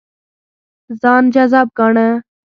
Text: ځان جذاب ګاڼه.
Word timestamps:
ځان 1.01 1.23
جذاب 1.33 1.67
ګاڼه. 1.77 2.07